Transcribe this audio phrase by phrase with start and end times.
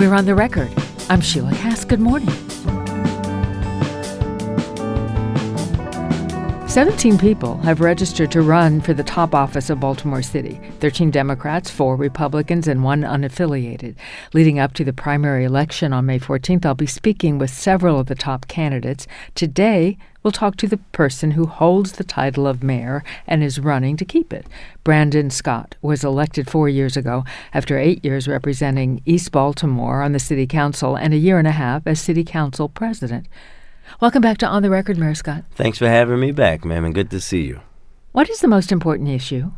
[0.00, 0.72] We're on the record.
[1.10, 1.88] I'm Sheila Kast.
[1.88, 2.49] Good morning.
[6.70, 11.68] 17 people have registered to run for the top office of Baltimore City 13 Democrats,
[11.68, 13.96] 4 Republicans, and 1 unaffiliated.
[14.34, 18.06] Leading up to the primary election on May 14th, I'll be speaking with several of
[18.06, 19.08] the top candidates.
[19.34, 23.96] Today, we'll talk to the person who holds the title of mayor and is running
[23.96, 24.46] to keep it.
[24.84, 30.20] Brandon Scott was elected four years ago after eight years representing East Baltimore on the
[30.20, 33.26] city council and a year and a half as city council president.
[33.98, 35.44] Welcome back to On the Record, Mayor Scott.
[35.50, 37.60] Thanks for having me back, ma'am, and good to see you.
[38.12, 39.50] What is the most important issue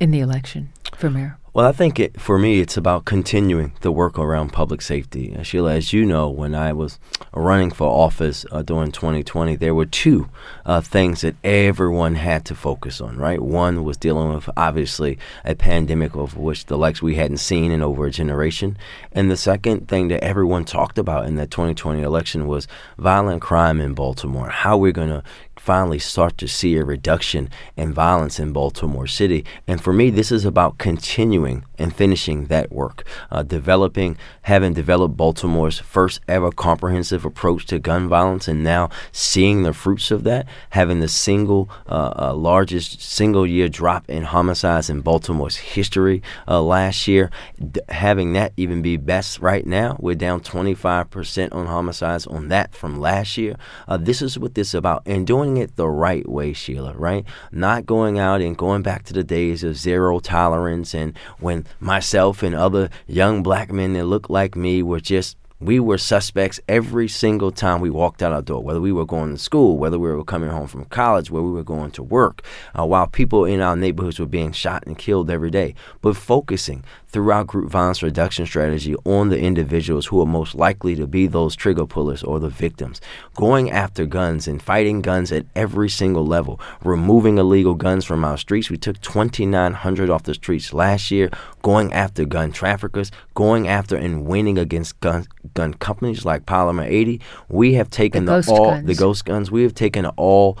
[0.00, 1.38] in the election for mayor?
[1.52, 5.36] Well, I think it, for me, it's about continuing the work around public safety.
[5.42, 7.00] Sheila, as you know, when I was
[7.34, 10.28] running for office uh, during 2020, there were two
[10.64, 13.42] uh, things that everyone had to focus on, right?
[13.42, 17.82] One was dealing with, obviously, a pandemic of which the likes we hadn't seen in
[17.82, 18.78] over a generation.
[19.10, 23.80] And the second thing that everyone talked about in the 2020 election was violent crime
[23.80, 25.24] in Baltimore, how we're going to
[25.60, 29.44] finally start to see a reduction in violence in Baltimore City.
[29.68, 35.16] And for me, this is about continuing and finishing that work, uh, developing, having developed
[35.16, 40.46] Baltimore's first ever comprehensive approach to gun violence, and now seeing the fruits of that,
[40.70, 46.60] having the single uh, uh, largest single year drop in homicides in Baltimore's history uh,
[46.62, 49.96] last year, d- having that even be best right now.
[50.00, 53.56] We're down 25% on homicides on that from last year.
[53.86, 57.24] Uh, this is what this is about, and doing it the right way, Sheila, right?
[57.52, 62.42] Not going out and going back to the days of zero tolerance and when myself
[62.42, 67.06] and other young black men that look like me were just we were suspects every
[67.06, 70.10] single time we walked out our door, whether we were going to school, whether we
[70.10, 72.42] were coming home from college, where we were going to work,
[72.78, 75.74] uh, while people in our neighborhoods were being shot and killed every day.
[76.00, 80.94] But focusing through our group violence reduction strategy on the individuals who are most likely
[80.94, 83.00] to be those trigger pullers or the victims,
[83.34, 88.38] going after guns and fighting guns at every single level, removing illegal guns from our
[88.38, 88.70] streets.
[88.70, 94.24] We took 2,900 off the streets last year, going after gun traffickers, going after and
[94.24, 97.20] winning against gun gun companies like Polymer 80.
[97.48, 98.86] We have taken the, the all guns.
[98.86, 99.50] the ghost guns.
[99.50, 100.58] We have taken an all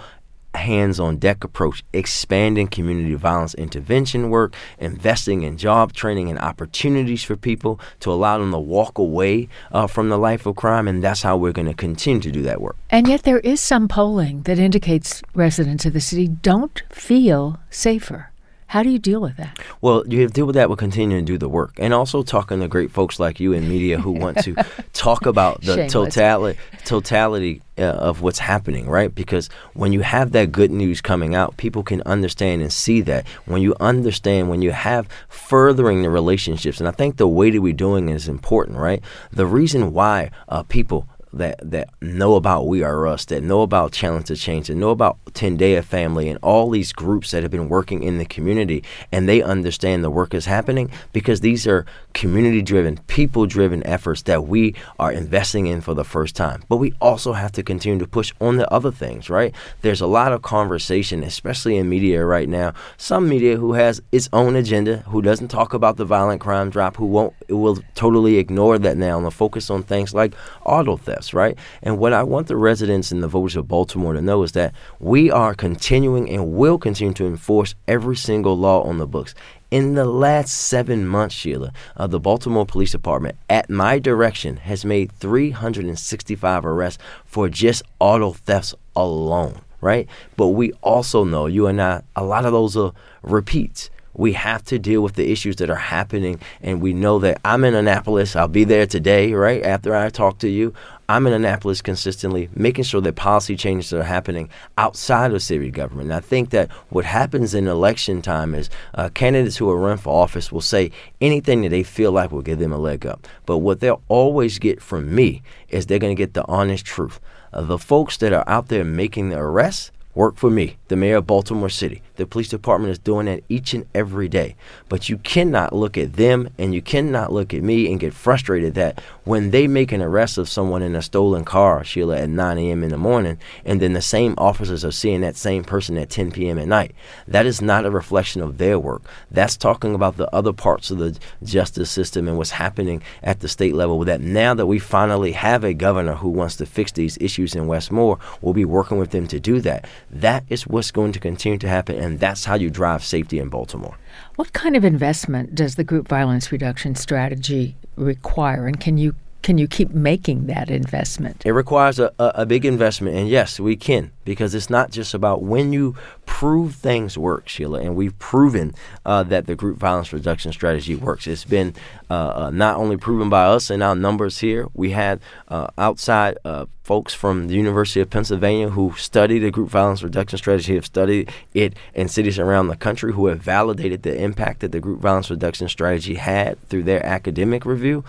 [0.54, 7.22] hands on deck approach, expanding community violence intervention work, investing in job training and opportunities
[7.22, 10.88] for people to allow them to walk away uh, from the life of crime.
[10.88, 12.76] And that's how we're going to continue to do that work.
[12.90, 18.29] And yet, there is some polling that indicates residents of the city don't feel safer.
[18.70, 19.58] How do you deal with that?
[19.80, 22.22] Well, you have to deal with that with continuing to do the work, and also
[22.22, 24.54] talking to great folks like you in media who want to
[24.92, 29.12] talk about the totality totality uh, of what's happening, right?
[29.12, 33.26] Because when you have that good news coming out, people can understand and see that.
[33.44, 37.60] When you understand, when you have furthering the relationships, and I think the way that
[37.60, 39.02] we're doing is important, right?
[39.32, 43.92] The reason why uh, people that that know about We Are Us, that know about
[43.92, 47.68] Challenge to Change, that know about Tendea Family, and all these groups that have been
[47.68, 48.82] working in the community,
[49.12, 54.74] and they understand the work is happening because these are community-driven, people-driven efforts that we
[54.98, 56.62] are investing in for the first time.
[56.68, 59.54] But we also have to continue to push on the other things, right?
[59.82, 62.74] There's a lot of conversation, especially in media right now.
[62.96, 66.96] Some media who has its own agenda, who doesn't talk about the violent crime drop,
[66.96, 70.32] who won't will totally ignore that now and focus on things like
[70.64, 71.58] auto thefts, right?
[71.82, 74.74] And what I want the residents and the voters of Baltimore to know is that
[74.98, 79.34] we are continuing and will continue to enforce every single law on the books.
[79.70, 84.84] In the last seven months, Sheila, uh, the Baltimore Police Department, at my direction, has
[84.84, 90.08] made 365 arrests for just auto thefts alone, right?
[90.36, 92.92] But we also know, you and I, a lot of those are
[93.22, 93.90] repeats.
[94.12, 97.62] We have to deal with the issues that are happening, and we know that I'm
[97.62, 98.34] in Annapolis.
[98.34, 100.74] I'll be there today, right after I talk to you.
[101.10, 104.48] I'm in Annapolis consistently, making sure that policy changes are happening
[104.78, 106.12] outside of city government.
[106.12, 109.98] And I think that what happens in election time is uh, candidates who are run
[109.98, 113.26] for office will say anything that they feel like will give them a leg up.
[113.44, 117.18] But what they'll always get from me is they're going to get the honest truth.
[117.52, 121.16] Uh, the folks that are out there making the arrests work for me, the mayor
[121.16, 122.02] of Baltimore City.
[122.20, 124.54] The police department is doing that each and every day.
[124.90, 128.74] But you cannot look at them and you cannot look at me and get frustrated
[128.74, 132.58] that when they make an arrest of someone in a stolen car, Sheila, at 9
[132.58, 132.82] a.m.
[132.82, 136.30] in the morning, and then the same officers are seeing that same person at 10
[136.32, 136.58] p.m.
[136.58, 136.94] at night,
[137.26, 139.02] that is not a reflection of their work.
[139.30, 143.48] That's talking about the other parts of the justice system and what's happening at the
[143.48, 144.04] state level.
[144.04, 147.66] That now that we finally have a governor who wants to fix these issues in
[147.66, 149.88] Wes Moore, we'll be working with them to do that.
[150.10, 153.48] That is what's going to continue to happen, and that's how you drive safety in
[153.48, 153.96] Baltimore.
[154.36, 159.56] What kind of investment does the group violence reduction strategy require, and can you can
[159.56, 161.42] you keep making that investment?
[161.46, 165.12] It requires a, a, a big investment, and yes, we can because it's not just
[165.12, 168.72] about when you prove things work, Sheila, and we've proven
[169.04, 171.26] uh, that the group violence reduction strategy works.
[171.26, 171.74] It's been
[172.08, 175.18] uh, uh, not only proven by us and our numbers here, we had
[175.48, 180.38] uh, outside uh, folks from the University of Pennsylvania who studied the group violence reduction
[180.38, 184.70] strategy, have studied it in cities around the country, who have validated the impact that
[184.70, 188.04] the group violence reduction strategy had through their academic review.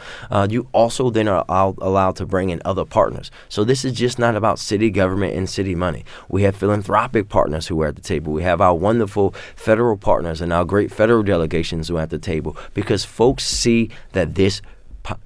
[0.49, 3.31] You also then are allowed to bring in other partners.
[3.49, 6.05] So this is just not about city government and city money.
[6.29, 8.33] We have philanthropic partners who are at the table.
[8.33, 12.19] We have our wonderful federal partners and our great federal delegations who are at the
[12.19, 14.61] table because folks see that this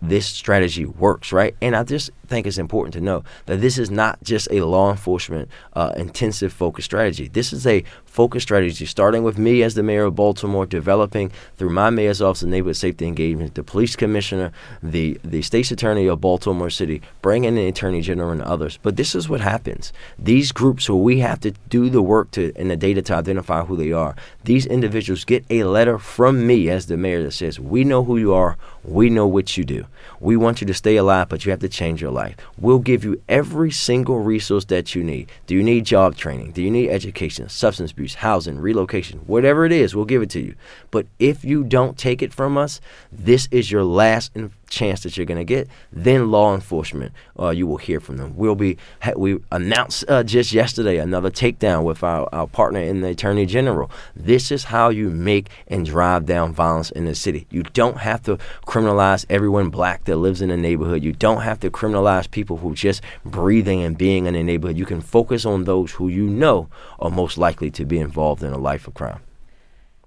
[0.01, 1.55] this strategy works, right?
[1.61, 4.91] And I just think it's important to know that this is not just a law
[4.91, 7.27] enforcement uh, intensive focus strategy.
[7.27, 11.69] This is a focus strategy starting with me as the mayor of Baltimore, developing through
[11.69, 14.51] my mayor's office of neighborhood safety engagement, the police commissioner,
[14.81, 18.79] the the state's attorney of Baltimore City, bringing in the attorney general and others.
[18.81, 19.91] But this is what happens.
[20.17, 23.75] These groups who we have to do the work to the data to identify who
[23.75, 24.15] they are.
[24.43, 28.17] These individuals get a letter from me as the mayor that says, "We know who
[28.17, 28.57] you are.
[28.83, 29.85] We know what you do.
[30.19, 32.35] We want you to stay alive, but you have to change your life.
[32.57, 35.29] We'll give you every single resource that you need.
[35.45, 36.53] Do you need job training?
[36.53, 39.19] Do you need education, substance abuse, housing, relocation?
[39.27, 40.55] Whatever it is, we'll give it to you.
[40.89, 42.81] But if you don't take it from us,
[43.11, 44.31] this is your last
[44.69, 48.35] chance that you're going to get, then law enforcement, uh, you will hear from them.
[48.35, 48.77] We'll be
[49.15, 53.89] we announced uh, just yesterday another takedown with our, our partner in the Attorney General.
[54.15, 57.47] This is how you make and drive down violence in the city.
[57.49, 61.03] You don't have to criminalize everyone black that lives in the neighborhood.
[61.03, 64.77] You don't have to criminalize people who just breathing and being in the neighborhood.
[64.77, 66.69] You can focus on those who you know
[66.99, 69.21] are most likely to be involved in a life of crime.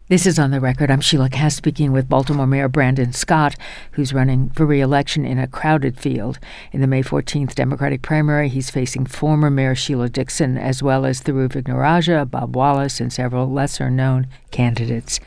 [0.09, 0.91] This is on the record.
[0.91, 3.57] I'm Sheila Kast speaking with Baltimore Mayor Brandon Scott,
[3.93, 6.39] who's running for re-election in a crowded field.
[6.73, 11.21] In the May 14th Democratic primary, he's facing former Mayor Sheila Dixon, as well as
[11.21, 15.21] Thiru Vignarajah, Bob Wallace, and several lesser-known candidates.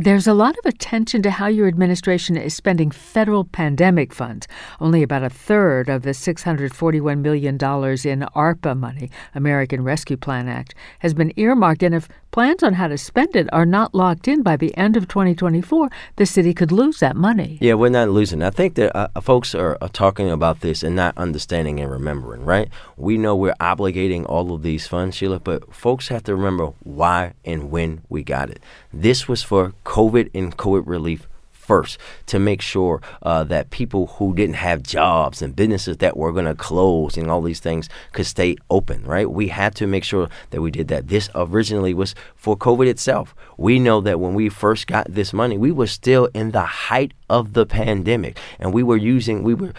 [0.00, 4.46] There's a lot of attention to how your administration is spending federal pandemic funds.
[4.78, 10.76] Only about a third of the $641 million in ARPA money, American Rescue Plan Act,
[11.00, 11.82] has been earmarked.
[11.82, 14.96] And if plans on how to spend it are not locked in by the end
[14.96, 17.58] of 2024, the city could lose that money.
[17.60, 18.40] Yeah, we're not losing.
[18.40, 22.44] I think that uh, folks are, are talking about this and not understanding and remembering,
[22.44, 22.68] right?
[22.96, 27.32] We know we're obligating all of these funds, Sheila, but folks have to remember why
[27.44, 28.60] and when we got it.
[28.92, 34.34] This was for COVID and COVID relief first to make sure uh, that people who
[34.34, 38.26] didn't have jobs and businesses that were going to close and all these things could
[38.26, 39.30] stay open, right?
[39.30, 41.08] We had to make sure that we did that.
[41.08, 43.34] This originally was for COVID itself.
[43.58, 47.12] We know that when we first got this money, we were still in the height
[47.28, 49.72] of the pandemic and we were using, we were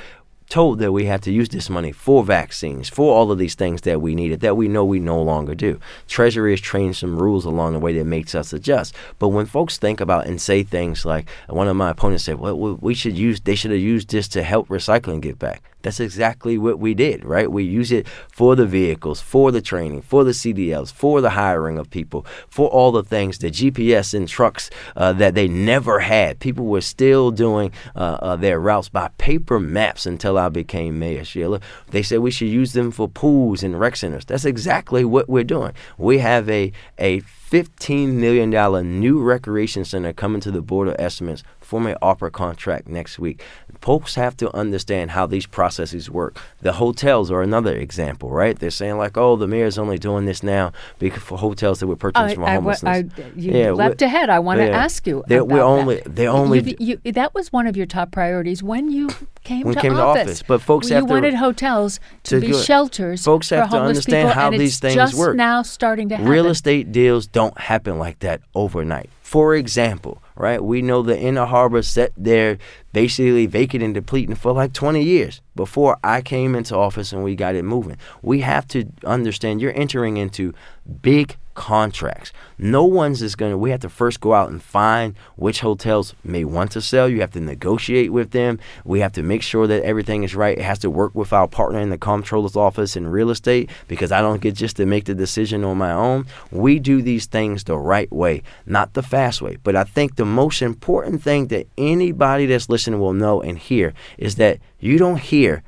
[0.50, 3.82] told that we had to use this money for vaccines, for all of these things
[3.82, 5.80] that we needed that we know we no longer do.
[6.08, 8.96] Treasury has trained some rules along the way that makes us adjust.
[9.20, 12.78] But when folks think about and say things like, one of my opponents said, well,
[12.82, 15.64] we should use, they should have used this to help recycling get back.
[15.82, 17.50] That's exactly what we did, right?
[17.50, 21.78] We use it for the vehicles, for the training, for the CDLs, for the hiring
[21.78, 26.40] of people, for all the things, the GPS in trucks uh, that they never had.
[26.40, 31.24] People were still doing uh, uh, their routes by paper maps until I became mayor,
[31.24, 31.62] Sheila.
[31.92, 34.26] They said we should use them for pools and rec centers.
[34.26, 35.74] That's exactly what we're doing.
[35.98, 41.44] We have a, a $15 million new recreation center coming to the Board of Estimates
[41.70, 43.44] for my ARPA contract next week.
[43.80, 46.42] Folks have to understand how these processes work.
[46.62, 48.58] The hotels are another example, right?
[48.58, 51.96] They're saying like, "Oh, the mayor's only doing this now because for hotels that were
[51.96, 54.32] purchased from homelessness." I, you yeah, leapt ahead.
[54.32, 55.24] I want to ask you.
[55.28, 56.02] They're, we're only.
[56.08, 56.76] They only.
[56.80, 59.10] You, you, that was one of your top priorities when you
[59.44, 60.24] came, when to, came office.
[60.24, 60.44] to office.
[60.44, 61.14] But folks you have to.
[61.14, 63.24] wanted hotels to, to be shelters.
[63.24, 65.36] Folks have to understand people, how these things just work.
[65.36, 66.32] Now starting to happen.
[66.32, 69.12] Real estate deals don't happen like that overnight.
[69.30, 72.58] For example, right, we know the Inner Harbor sat there
[72.94, 77.36] basically vacant and depleting for like 20 years before I came into office and we
[77.36, 77.98] got it moving.
[78.24, 80.56] We have to understand you're entering into
[81.04, 82.32] big contracts.
[82.58, 86.16] No one's is going to, we have to first go out and find which hotels
[86.24, 87.10] may want to sell.
[87.10, 88.60] You have to negotiate with them.
[88.86, 90.58] We have to make sure that everything is right.
[90.58, 94.10] It has to work with our partner in the comptroller's office in real estate because
[94.10, 96.28] I don't get just to make the decision on my own.
[96.50, 99.58] We do these things the right way, not the fast way.
[99.62, 103.94] But I think the most important thing that anybody that's listening will know and hear
[104.18, 105.62] is that you don't hear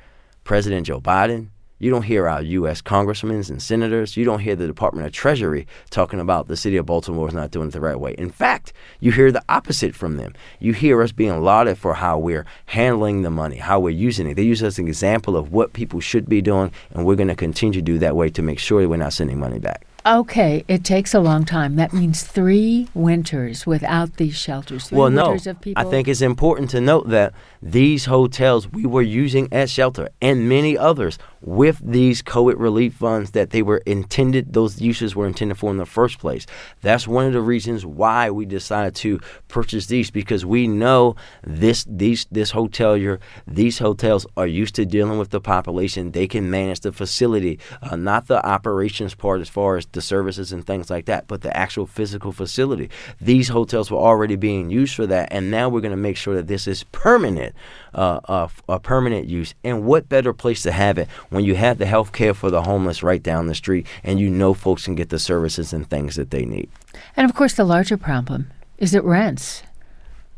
[0.46, 1.50] President Joe Biden,
[1.82, 2.80] You don't hear our U.S.
[2.80, 4.16] congressmen and senators.
[4.16, 7.50] You don't hear the Department of Treasury talking about the city of Baltimore is not
[7.50, 8.14] doing it the right way.
[8.20, 10.36] In fact, you hear the opposite from them.
[10.60, 14.36] You hear us being lauded for how we're handling the money, how we're using it.
[14.36, 17.30] They use us as an example of what people should be doing, and we're going
[17.30, 19.88] to continue to do that way to make sure that we're not sending money back.
[20.06, 21.76] Okay, it takes a long time.
[21.76, 24.88] That means three winters without these shelters.
[24.88, 25.86] Three well, no, winters of people.
[25.86, 30.50] I think it's important to note that these hotels we were using as shelter and
[30.50, 35.58] many others with these COVID relief funds that they were intended, those uses were intended
[35.58, 36.46] for in the first place.
[36.82, 41.86] That's one of the reasons why we decided to purchase these because we know this
[41.90, 46.12] these this hotelier, these hotels are used to dealing with the population.
[46.12, 50.52] They can manage the facility, uh, not the operations part as far as the services
[50.52, 52.90] and things like that, but the actual physical facility.
[53.20, 56.36] These hotels were already being used for that, and now we're going to make sure
[56.36, 57.56] that this is permanent,
[57.94, 59.54] uh, uh, a permanent use.
[59.64, 62.64] And what better place to have it when you have the health care for the
[62.64, 66.16] homeless right down the street and you know folks can get the services and things
[66.16, 66.70] that they need.
[67.16, 69.64] And of course, the larger problem is that rents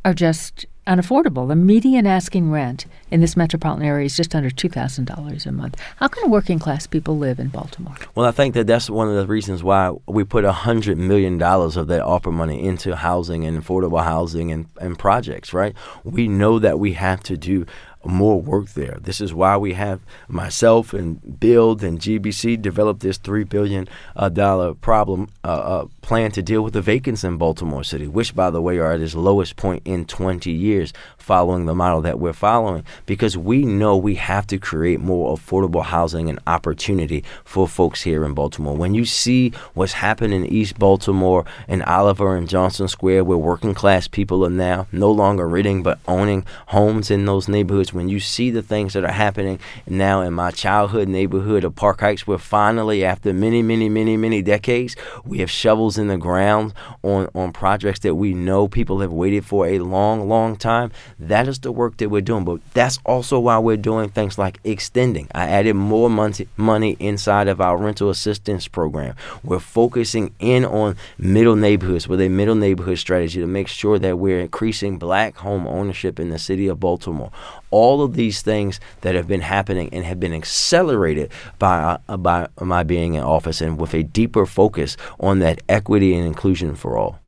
[0.06, 1.48] are just unaffordable.
[1.48, 5.80] The median asking rent in this metropolitan area is just under $2,000 a month.
[5.98, 7.96] How can working class people live in Baltimore?
[8.16, 11.88] Well, I think that that's one of the reasons why we put $100 million of
[11.88, 15.76] that ARPA money into housing and affordable housing and, and projects, right?
[16.04, 17.66] We know that we have to do
[18.06, 18.98] more work there.
[19.02, 23.88] This is why we have myself and Build and GBC developed this three billion
[24.34, 28.50] dollar problem uh, uh, plan to deal with the vacancies in Baltimore City, which, by
[28.50, 32.34] the way, are at its lowest point in 20 years, following the model that we're
[32.34, 32.84] following.
[33.06, 38.26] Because we know we have to create more affordable housing and opportunity for folks here
[38.26, 38.76] in Baltimore.
[38.76, 43.74] When you see what's happening in East Baltimore and Oliver and Johnson Square, where working
[43.74, 48.20] class people are now no longer renting but owning homes in those neighborhoods when you
[48.20, 52.38] see the things that are happening now in my childhood neighborhood of Park Heights, where
[52.38, 57.54] finally, after many, many, many, many decades, we have shovels in the ground on, on
[57.54, 60.92] projects that we know people have waited for a long, long time.
[61.20, 62.46] That is the work that we're doing.
[62.46, 65.28] But that's also why we're doing things like extending.
[65.34, 69.16] I added more money, money inside of our rental assistance program.
[69.44, 74.18] We're focusing in on middle neighborhoods with a middle neighborhood strategy to make sure that
[74.18, 77.32] we're increasing black home ownership in the city of Baltimore
[77.74, 82.48] all of these things that have been happening and have been accelerated by, uh, by
[82.62, 86.98] my being in office and with a deeper focus on that equity and inclusion for
[86.98, 87.23] all.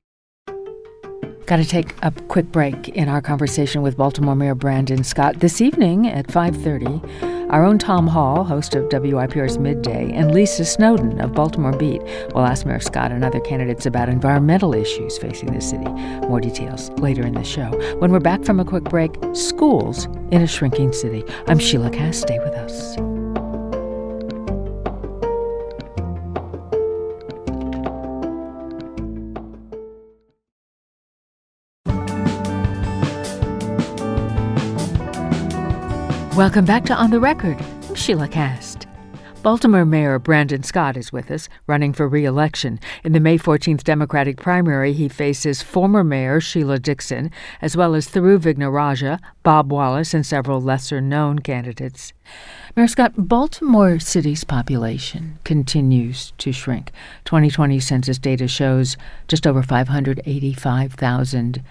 [1.45, 5.61] Got to take a quick break in our conversation with Baltimore Mayor Brandon Scott this
[5.61, 7.51] evening at 5:30.
[7.51, 12.01] Our own Tom Hall, host of WYPR's Midday, and Lisa Snowden of Baltimore Beat
[12.33, 15.85] will ask Mayor Scott and other candidates about environmental issues facing the city.
[16.27, 17.69] More details later in the show.
[17.99, 21.23] When we're back from a quick break, schools in a shrinking city.
[21.47, 22.21] I'm Sheila Kast.
[22.21, 22.97] Stay with us.
[36.35, 37.63] Welcome back to On the Record.
[37.87, 38.87] I'm Sheila Kast.
[39.41, 42.77] Baltimore Mayor Brandon Scott is with us, running for re election.
[43.05, 48.09] In the May 14th Democratic primary, he faces former Mayor Sheila Dixon, as well as
[48.09, 52.11] Thiru Vignarajah, Bob Wallace, and several lesser known candidates.
[52.75, 56.91] Mayor Scott, Baltimore City's population continues to shrink.
[57.23, 58.97] 2020 census data shows
[59.29, 61.63] just over 585,000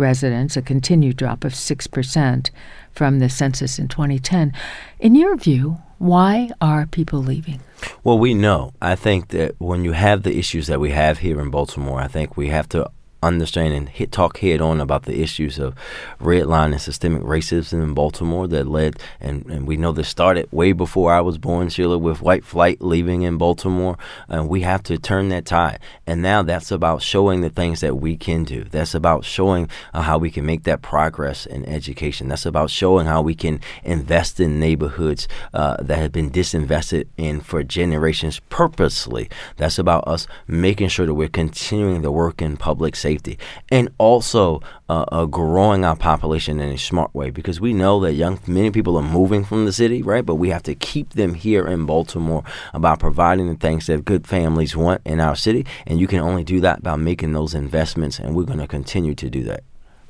[0.00, 2.50] residents, a continued drop of 6%
[2.90, 4.52] from the census in 2010.
[4.98, 7.60] In your view, why are people leaving?
[8.02, 8.72] Well, we know.
[8.80, 12.08] I think that when you have the issues that we have here in Baltimore, I
[12.08, 12.90] think we have to
[13.22, 15.74] understand and hit, talk head on about the issues of
[16.20, 20.72] redline and systemic racism in Baltimore that led, and, and we know this started way
[20.72, 23.98] before I was born, Sheila, with white flight leaving in Baltimore.
[24.28, 25.80] And we have to turn that tide.
[26.06, 28.64] And now that's about showing the things that we can do.
[28.64, 32.28] That's about showing uh, how we can make that progress in education.
[32.28, 37.40] That's about showing how we can invest in neighborhoods uh, that have been disinvested in
[37.40, 39.28] for generations purposely.
[39.56, 43.38] That's about us making sure that we're continuing the work in public safety safety,
[43.70, 48.12] and also uh, uh, growing our population in a smart way because we know that
[48.12, 50.24] young many people are moving from the city, right?
[50.24, 54.26] But we have to keep them here in Baltimore about providing the things that good
[54.26, 58.18] families want in our city, and you can only do that by making those investments,
[58.18, 59.62] and we're going to continue to do that.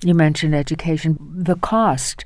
[0.02, 2.24] You mentioned education, the cost.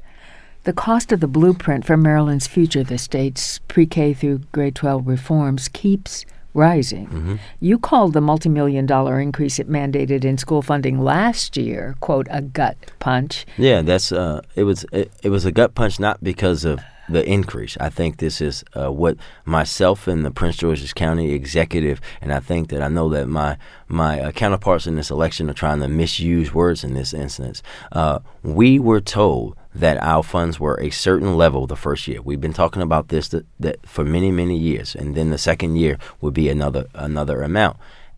[0.64, 5.06] The cost of the blueprint for Maryland's future, the state's pre K through grade 12
[5.06, 7.06] reforms, keeps rising.
[7.08, 7.36] Mm-hmm.
[7.60, 12.40] You called the multi-million dollar increase it mandated in school funding last year, quote, a
[12.40, 13.44] gut punch.
[13.58, 17.24] Yeah, that's uh, it was it, it was a gut punch not because of the
[17.28, 17.76] increase.
[17.80, 22.40] I think this is uh, what myself and the Prince George's County executive, and I
[22.40, 23.58] think that I know that my
[23.88, 27.62] my uh, counterparts in this election are trying to misuse words in this instance.
[27.92, 32.22] Uh, we were told that our funds were a certain level the first year.
[32.22, 35.76] We've been talking about this that, that for many many years, and then the second
[35.76, 37.76] year would be another another amount.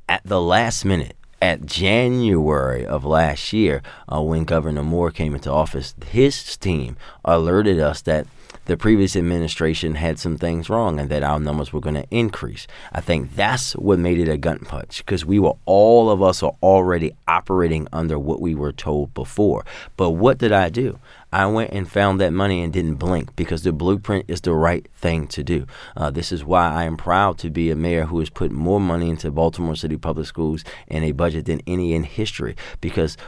[0.08, 3.82] At the last minute, at January of last year,
[4.12, 8.26] uh, when Governor Moore came into office, his team alerted us that
[8.66, 12.66] the previous administration had some things wrong and that our numbers were going to increase.
[12.92, 16.42] I think that's what made it a gun punch because we were all of us
[16.42, 19.64] are already operating under what we were told before.
[19.96, 20.98] But what did I do?
[21.36, 24.88] I went and found that money and didn't blink because the blueprint is the right
[24.94, 25.66] thing to do.
[25.94, 28.80] Uh, this is why I am proud to be a mayor who has put more
[28.80, 32.56] money into Baltimore City Public Schools in a budget than any in history.
[32.80, 33.18] Because,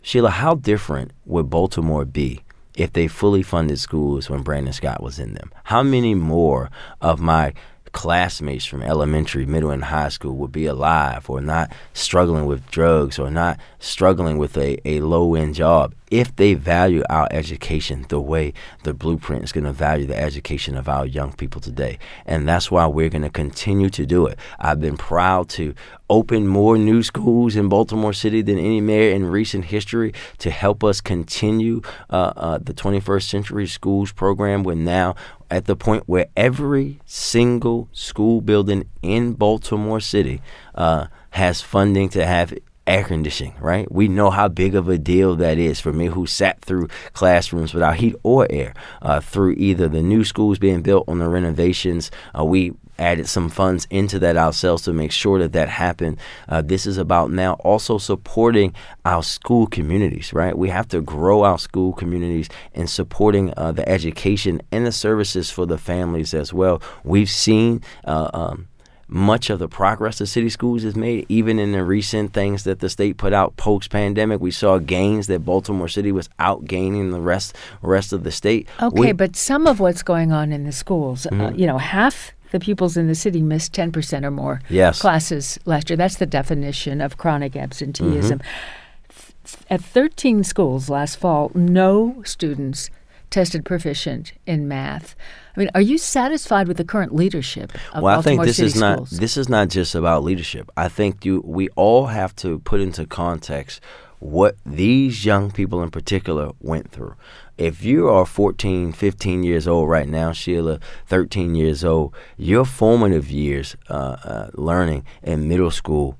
[0.00, 2.40] Sheila, how different would Baltimore be
[2.74, 5.52] if they fully funded schools when Brandon Scott was in them?
[5.64, 6.70] How many more
[7.02, 7.52] of my
[7.92, 13.18] classmates from elementary, middle, and high school would be alive or not struggling with drugs
[13.18, 18.20] or not struggling with a, a low end job if they value our education the
[18.20, 18.52] way
[18.84, 21.98] the blueprint is going to value the education of our young people today.
[22.26, 24.38] And that's why we're going to continue to do it.
[24.58, 25.74] I've been proud to
[26.10, 30.82] open more new schools in Baltimore City than any mayor in recent history to help
[30.82, 34.62] us continue uh, uh, the 21st Century Schools program.
[34.62, 35.14] We're now
[35.50, 40.42] at the point where every single school building in Baltimore City
[40.74, 42.54] uh, has funding to have
[42.86, 43.90] air conditioning, right?
[43.92, 47.74] We know how big of a deal that is for me who sat through classrooms
[47.74, 52.10] without heat or air, uh, through either the new schools being built on the renovations.
[52.36, 56.18] Uh, we added some funds into that ourselves to make sure that that happened.
[56.48, 58.74] Uh, this is about now also supporting
[59.04, 60.56] our school communities, right?
[60.56, 65.50] We have to grow our school communities and supporting uh, the education and the services
[65.50, 66.82] for the families as well.
[67.04, 67.82] We've seen.
[68.04, 68.68] Uh, um,
[69.08, 72.80] much of the progress the city schools has made, even in the recent things that
[72.80, 74.40] the state put out post pandemic.
[74.40, 78.68] We saw gains that Baltimore City was outgaining the rest rest of the state.
[78.80, 81.40] Okay, we, but some of what's going on in the schools, uh, mm-hmm.
[81.40, 85.00] uh, you know, half the pupils in the city missed 10% or more yes.
[85.00, 85.96] classes last year.
[85.96, 88.38] That's the definition of chronic absenteeism.
[88.38, 89.64] Mm-hmm.
[89.70, 92.90] At 13 schools last fall, no students
[93.30, 95.14] tested proficient in math.
[95.56, 98.56] I mean, are you satisfied with the current leadership of well, Baltimore I think this
[98.56, 99.10] City is not schools?
[99.10, 100.70] this is not just about leadership.
[100.76, 103.80] I think you we all have to put into context
[104.18, 107.14] what these young people in particular went through.
[107.58, 113.30] If you are 14, 15 years old right now, Sheila, 13 years old, your formative
[113.30, 116.16] years uh, uh, learning in middle school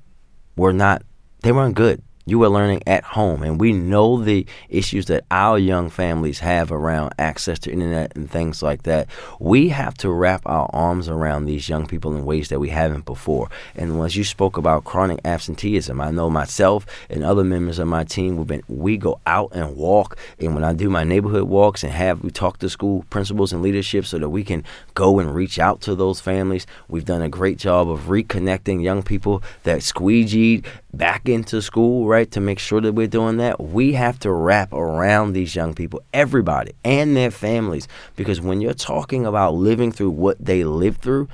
[0.57, 1.01] were not,
[1.41, 3.43] they weren't good you are learning at home.
[3.43, 8.29] And we know the issues that our young families have around access to internet and
[8.29, 9.07] things like that.
[9.39, 13.05] We have to wrap our arms around these young people in ways that we haven't
[13.05, 13.49] before.
[13.75, 18.03] And as you spoke about chronic absenteeism, I know myself and other members of my
[18.03, 21.83] team we've been we go out and walk and when I do my neighborhood walks
[21.83, 24.63] and have we talk to school principals and leadership so that we can
[24.93, 26.67] go and reach out to those families.
[26.87, 32.29] We've done a great job of reconnecting young people that squeegeed back into school, right,
[32.31, 36.01] to make sure that we're doing that, we have to wrap around these young people,
[36.13, 37.87] everybody, and their families.
[38.15, 41.27] Because when you're talking about living through what they lived through,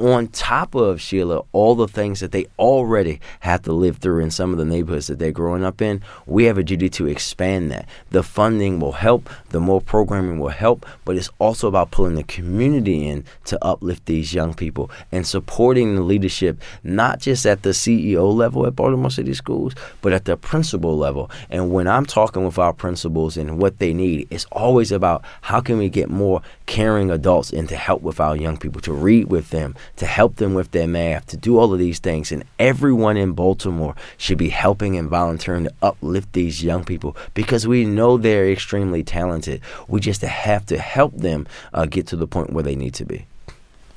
[0.00, 4.30] on top of Sheila, all the things that they already have to live through in
[4.30, 7.70] some of the neighborhoods that they're growing up in, we have a duty to expand
[7.70, 7.88] that.
[8.10, 12.22] The funding will help, the more programming will help, but it's also about pulling the
[12.22, 17.70] community in to uplift these young people and supporting the leadership, not just at the
[17.70, 21.30] CEO level at Baltimore City Schools, but at the principal level.
[21.50, 25.60] And when I'm talking with our principals and what they need, it's always about how
[25.60, 29.28] can we get more caring adults in to help with our young people, to read
[29.28, 32.30] with them, to help them with their math, to do all of these things.
[32.30, 37.66] And everyone in Baltimore should be helping and volunteering to uplift these young people because
[37.66, 39.60] we know they're extremely talented.
[39.88, 43.04] We just have to help them uh, get to the point where they need to
[43.04, 43.26] be.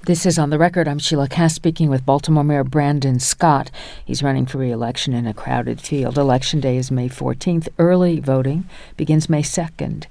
[0.05, 0.85] This is On the Record.
[0.89, 3.71] I'm Sheila Kast speaking with Baltimore Mayor Brandon Scott.
[4.03, 6.17] He's running for re-election in a crowded field.
[6.17, 7.69] Election day is May 14th.
[7.79, 10.07] Early voting begins May 2nd.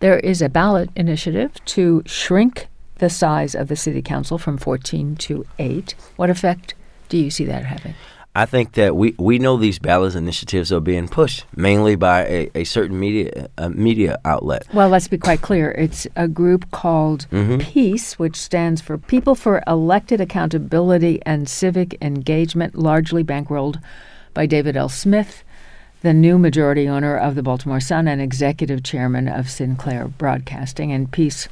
[0.00, 5.14] There is a ballot initiative to shrink the size of the city council from 14
[5.14, 5.94] to 8.
[6.16, 6.74] What effect
[7.08, 7.94] do you see that having?
[8.36, 12.50] I think that we, we know these ballot initiatives are being pushed mainly by a,
[12.54, 14.66] a certain media a media outlet.
[14.74, 15.70] Well, let's be quite clear.
[15.70, 17.62] It's a group called Mhm.
[17.62, 23.80] PEACE, which stands for People for Elected Accountability and Civic Engagement, largely bankrolled
[24.34, 24.86] by David D.
[24.88, 25.42] Smith,
[26.02, 30.92] the new majority owner of the Baltimore Sun and executive chairman of Sinclair Broadcasting.
[30.92, 31.48] And PEACE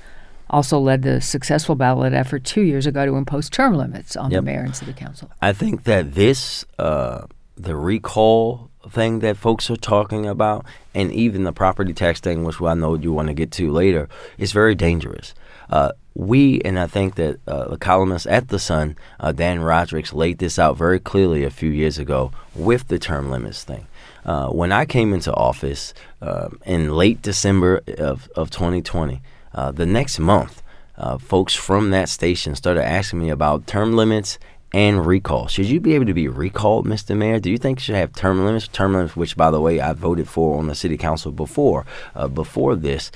[0.50, 4.38] also led the successful ballot effort two years ago to impose term limits on Yep.
[4.38, 5.30] the mayor and city council.
[5.42, 7.22] I think that this, uh,
[7.56, 12.60] the recall thing that folks are talking about, and even the property tax thing, which
[12.60, 15.34] I know you want to get to later, is very dangerous.
[15.70, 20.12] Uh, we, and I think that uh, the columnist at The Sun, uh, Dan Rodricks,
[20.12, 23.86] laid this out very clearly a few years ago with the term limits thing.
[24.24, 29.20] Uh, when I came into office uh, in late December of, of 2020,
[29.54, 30.62] uh, the next month,
[30.96, 34.38] uh, folks from that station started asking me about term limits
[34.72, 35.46] and recall.
[35.46, 37.16] Should you be able to be recalled, Mr.
[37.16, 37.38] Mayor?
[37.38, 38.66] Do you think you should have term limits?
[38.68, 41.86] Term limits, which, by the way, I voted for on the city council before,
[42.16, 43.12] uh, before this.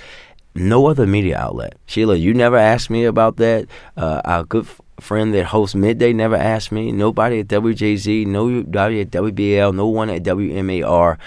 [0.55, 1.77] No other media outlet.
[1.87, 3.67] Sheila, you never asked me about that.
[3.97, 6.93] Uh, our good f- friend that hosts Midday never asked me.
[6.93, 11.19] Nobody at WJZ, nobody at WBAL, no one at WMAR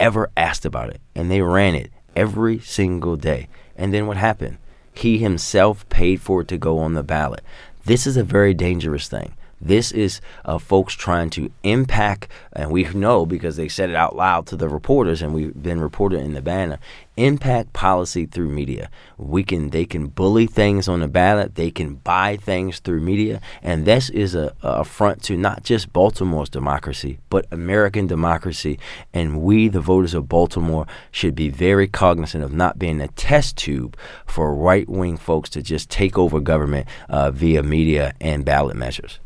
[0.00, 1.00] ever asked about it.
[1.14, 3.48] And they ran it every single day.
[3.76, 4.58] And then what happened?
[4.92, 7.44] He himself paid for it to go on the ballot.
[7.84, 9.34] This is a very dangerous thing.
[9.60, 14.14] This is uh, folks trying to impact, and we know because they said it out
[14.14, 16.78] loud to the reporters, and we've been reported in the banner.
[17.16, 18.88] Impact policy through media.
[19.16, 21.56] We can, they can bully things on the ballot.
[21.56, 25.92] They can buy things through media, and this is a, a affront to not just
[25.92, 28.78] Baltimore's democracy, but American democracy.
[29.12, 33.56] And we, the voters of Baltimore, should be very cognizant of not being a test
[33.56, 38.76] tube for right wing folks to just take over government uh, via media and ballot
[38.76, 39.18] measures.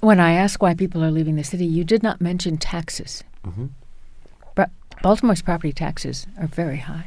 [0.00, 3.22] When I ask why people are leaving the city, you did not mention taxes.
[3.46, 3.70] Mhm.
[4.54, 4.70] But
[5.02, 7.06] Baltimore's property taxes are very high.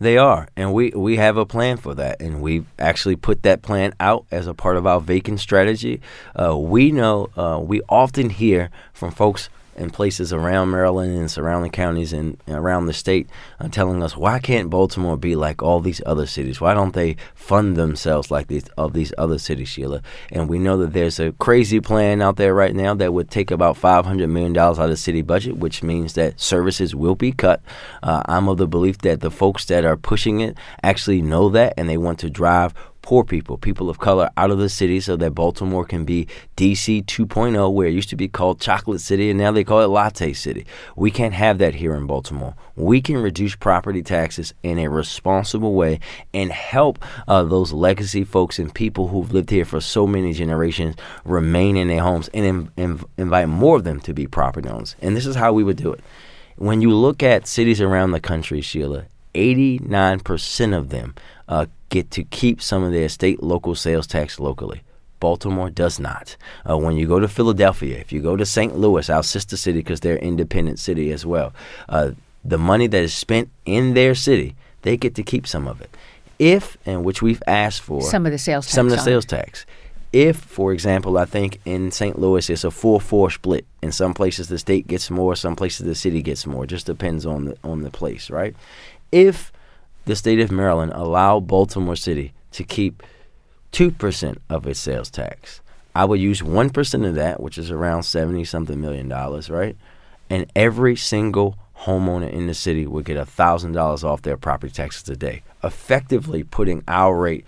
[0.00, 3.62] They are, and we we have a plan for that, and we've actually put that
[3.62, 6.00] plan out as a part of our vacant strategy.
[6.38, 11.70] Uh, we know uh, we often hear from folks in places around Maryland and surrounding
[11.70, 13.28] counties and around the state
[13.60, 16.60] uh, telling us why can't Baltimore be like all these other cities?
[16.60, 20.02] Why don't they fund themselves like these of these other cities, Sheila?
[20.30, 23.50] And we know that there's a crazy plan out there right now that would take
[23.50, 27.14] about five hundred million dollars out of the city budget, which means that services will
[27.14, 27.62] be cut.
[28.02, 31.74] Uh, I'm of the belief that the folks that are pushing it actually know that
[31.76, 35.14] and they want to drive poor people, people of color out of the city so
[35.14, 39.38] that Baltimore can be DC 2.0, where it used to be called Chocolate City and
[39.38, 40.64] now they call it Latte City.
[40.96, 42.54] We can't have that here in Baltimore.
[42.76, 46.00] We can reduce property taxes in a responsible way
[46.32, 50.96] and help uh, those legacy folks and people who've lived here for so many generations
[51.26, 54.96] remain in their homes and in, in, invite more of them to be property owners.
[55.02, 56.00] And this is how we would do it.
[56.56, 61.14] When you look at cities around the country, Sheila, 89% of them
[61.48, 64.82] uh, get to keep some of their state local sales tax locally.
[65.20, 66.36] Baltimore does not.
[66.68, 68.76] Uh, when you go to Philadelphia, if you go to St.
[68.76, 71.52] Louis, our sister city, because they're independent city as well,
[71.88, 72.10] uh,
[72.44, 75.96] the money that is spent in their city, they get to keep some of it.
[76.38, 78.74] If, and which we've asked for, Some of the sales tax.
[78.74, 79.64] some of the sales tax.
[80.12, 82.18] If, for example, I think in St.
[82.18, 83.64] Louis it's a four-four split.
[83.82, 86.64] In some places the state gets more, some places the city gets more.
[86.64, 88.54] It Just depends on the on the place, right?
[89.12, 89.52] If
[90.04, 93.02] the state of Maryland allowed Baltimore City to keep
[93.72, 95.60] two percent of its sales tax,
[95.94, 99.76] I would use one percent of that, which is around seventy something million dollars, right?
[100.30, 104.72] And every single homeowner in the city would get a thousand dollars off their property
[104.72, 107.44] taxes a day, effectively putting our rate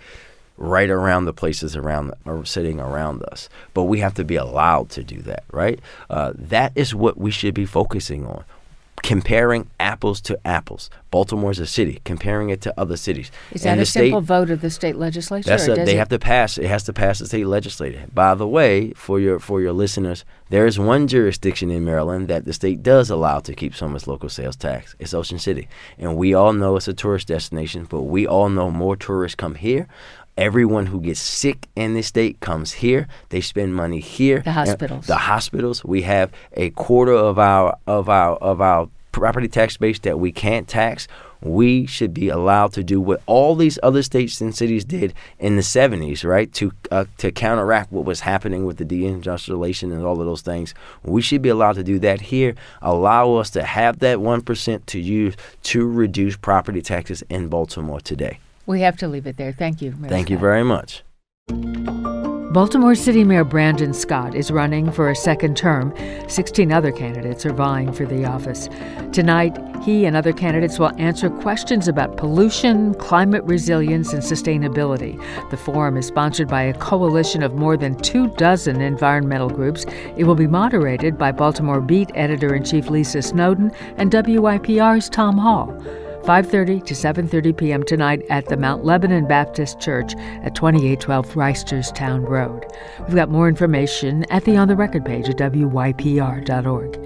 [0.57, 3.47] right around the places around or sitting around us.
[3.73, 5.79] But we have to be allowed to do that, right?
[6.09, 8.43] Uh, that is what we should be focusing on.
[9.03, 10.89] Comparing apples to apples.
[11.11, 13.31] Baltimore's a city, comparing it to other cities.
[13.51, 15.49] Is that the a simple state- vote of the state legislature?
[15.49, 16.57] that's a, they it- have to pass.
[16.57, 18.05] It has to pass the state legislature.
[18.13, 22.45] By the way, for your for your listeners, there is one jurisdiction in Maryland that
[22.45, 24.95] the state does allow to keep some of its local sales tax.
[24.99, 27.85] It's Ocean City, and we all know it's a tourist destination.
[27.87, 29.87] But we all know more tourists come here.
[30.37, 33.07] Everyone who gets sick in this state comes here.
[33.29, 34.41] They spend money here.
[34.41, 35.07] The And hospitals.
[35.07, 35.83] The hospitals.
[35.83, 40.31] We have a quarter of our of our of our property tax base that we
[40.31, 41.07] can't tax.
[41.41, 45.55] We should be allowed to do what all these other states and cities did in
[45.55, 46.51] the 70s, right?
[46.53, 50.75] To uh, to counteract what was happening with the deindustrialization and all of those things.
[51.03, 52.53] We should be allowed to do that here.
[52.83, 58.39] Allow us to have that 1% to use to reduce property taxes in Baltimore today.
[58.67, 59.53] We have to leave it there.
[59.53, 59.93] Thank you.
[59.97, 61.03] Mayor Thank you very much.
[62.51, 65.93] Baltimore City Mayor Brandon Scott is running for a second term.
[66.27, 68.67] 16 other candidates are vying for the office.
[69.11, 75.21] Tonight, he and other candidates will answer questions about pollution, climate resilience, and sustainability.
[75.49, 79.85] The forum is sponsored by a coalition of more than two dozen environmental groups.
[80.17, 85.37] It will be moderated by Baltimore Beat editor in chief Lisa Snowden and WYPR's Tom
[85.37, 85.79] Hall.
[86.27, 87.83] 5:30 to 7:30 p.m.
[87.83, 90.13] tonight at the Mount Lebanon Baptist Church
[90.43, 92.65] at 2812 Reisterstown Road.
[93.05, 96.99] We've got more information at the On the Record page at wypr.org.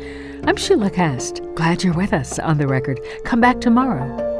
[0.48, 1.42] I'm Sheila Kast.
[1.54, 3.00] Glad you're with us on the record.
[3.24, 4.31] Come back tomorrow